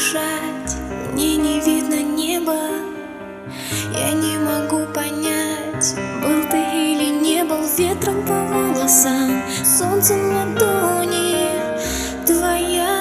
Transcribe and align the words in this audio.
дышать, 0.00 0.76
мне 1.12 1.36
не 1.36 1.60
видно 1.60 2.02
неба. 2.02 2.56
Я 3.92 4.12
не 4.12 4.38
могу 4.38 4.86
понять, 4.94 5.94
был 6.22 6.42
ты 6.50 6.56
или 6.56 7.10
не 7.22 7.44
был 7.44 7.60
Ветром 7.76 8.24
по 8.26 8.32
волосам, 8.32 9.42
солнцем 9.62 10.34
ладони 10.34 11.36
Твоя. 12.26 12.96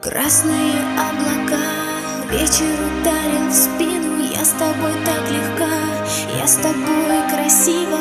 Красные 0.00 0.74
облака, 0.98 1.70
вечер 2.30 2.74
ударил 2.90 3.48
в 3.48 3.54
спину. 3.54 4.24
Я 4.32 4.44
с 4.44 4.50
тобой 4.50 4.94
так 5.04 5.30
легко, 5.30 5.70
я 6.36 6.46
с 6.46 6.56
тобой 6.56 7.20
красиво, 7.30 8.00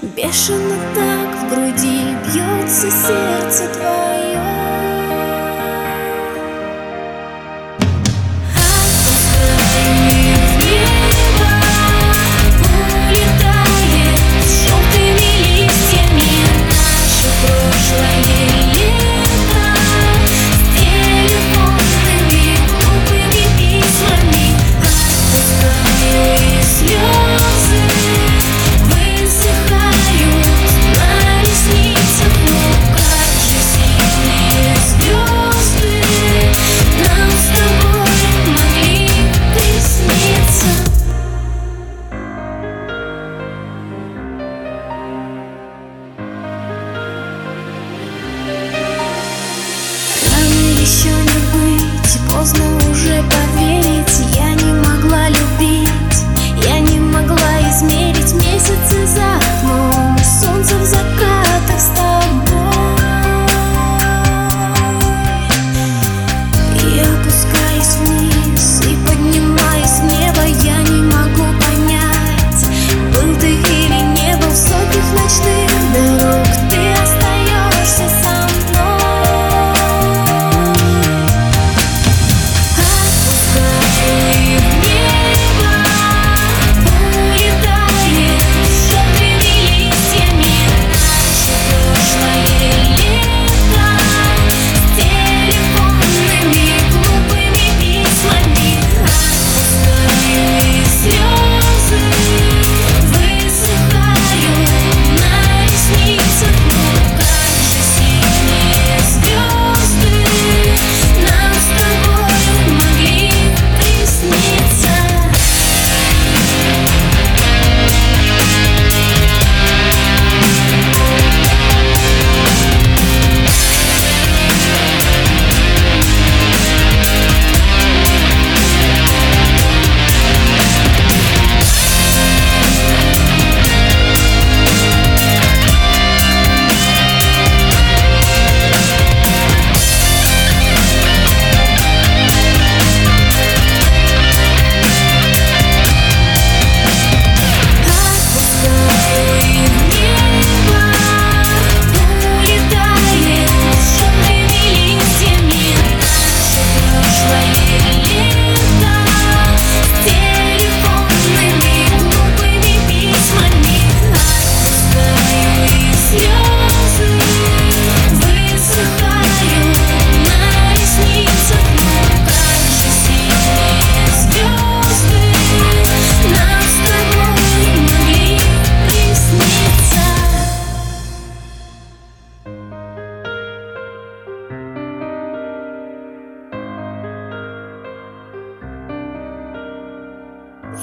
Бешено 0.00 0.76
так 0.94 1.36
в 1.36 1.50
груди 1.50 2.16
бьется 2.24 2.90
сердце 2.90 3.68
твое. 3.74 3.99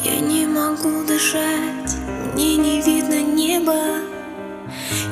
Я 0.04 0.20
не 0.20 0.46
могу 0.46 1.04
дышать, 1.04 1.96
мне 2.34 2.56
не 2.56 2.82
видно 2.82 3.22
неба. 3.22 3.78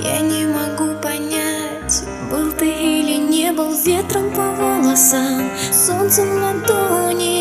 Я 0.02 0.20
не 0.20 0.46
могу 0.46 1.00
понять, 1.02 2.04
был 2.32 2.52
ты 2.52 2.68
или 2.68 3.18
не 3.18 3.52
был 3.52 3.74
Ветром 3.86 4.32
по 4.32 4.52
волосам, 4.52 5.50
солнцем 5.72 6.28
ладони 6.42 7.35